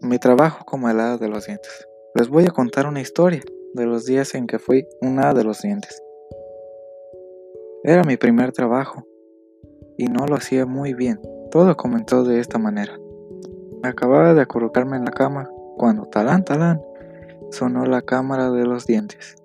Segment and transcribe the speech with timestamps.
[0.00, 1.86] mi trabajo como helada de los dientes.
[2.14, 3.42] Les voy a contar una historia
[3.74, 6.02] de los días en que fui una de los dientes.
[7.84, 9.06] Era mi primer trabajo
[9.96, 11.20] y no lo hacía muy bien.
[11.50, 12.98] Todo comenzó de esta manera.
[13.82, 16.80] Me acababa de acurrucarme en la cama cuando talán talán
[17.50, 19.36] sonó la cámara de los dientes.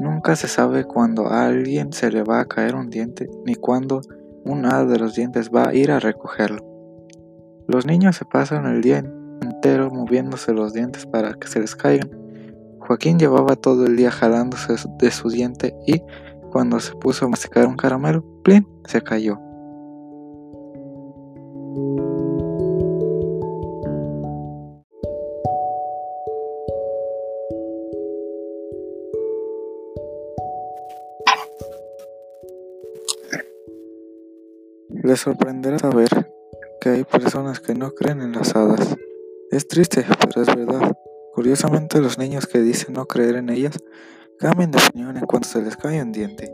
[0.00, 4.00] Nunca se sabe cuándo a alguien se le va a caer un diente ni cuándo
[4.44, 6.64] un hada de los dientes va a ir a recogerlo.
[7.68, 9.04] Los niños se pasan el día
[9.90, 12.10] moviéndose los dientes para que se les caigan.
[12.78, 16.02] Joaquín llevaba todo el día jalándose de su diente y
[16.50, 18.66] cuando se puso a masticar un caramelo, ¡plin!
[18.86, 19.38] se cayó.
[34.90, 36.08] Les sorprenderá saber
[36.80, 38.96] que hay personas que no creen en las hadas.
[39.52, 40.96] Es triste, pero es verdad.
[41.34, 43.78] Curiosamente, los niños que dicen no creer en ellas
[44.38, 46.50] cambian de opinión en cuanto se les cae un diente.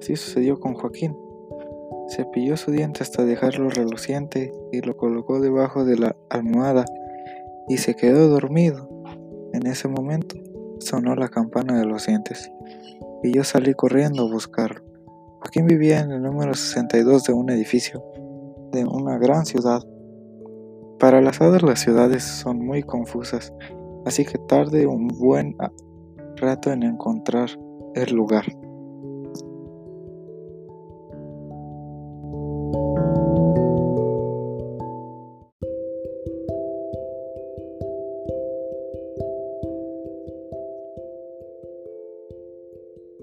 [0.00, 1.16] Así sucedió con Joaquín.
[2.08, 6.84] Cepilló su diente hasta dejarlo reluciente y lo colocó debajo de la almohada
[7.68, 8.88] y se quedó dormido.
[9.52, 10.36] En ese momento
[10.78, 12.48] sonó la campana de los dientes
[13.24, 14.84] y yo salí corriendo a buscarlo.
[15.40, 18.04] Joaquín vivía en el número 62 de un edificio
[18.70, 19.82] de una gran ciudad.
[20.98, 23.52] Para las hadas las ciudades son muy confusas,
[24.06, 25.56] así que tarde un buen
[26.36, 27.50] rato en encontrar
[27.94, 28.44] el lugar.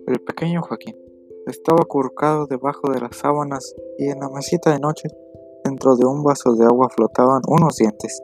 [0.07, 0.95] El pequeño Joaquín.
[1.47, 5.07] Estaba acurrucado debajo de las sábanas y en la mesita de noche,
[5.71, 8.21] dentro de un vaso de agua flotaban unos dientes.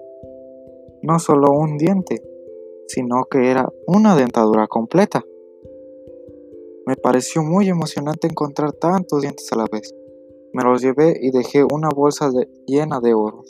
[1.01, 2.21] No solo un diente,
[2.87, 5.23] sino que era una dentadura completa.
[6.85, 9.93] Me pareció muy emocionante encontrar tantos dientes a la vez.
[10.51, 12.29] Me los llevé y dejé una bolsa
[12.65, 13.43] llena de oro.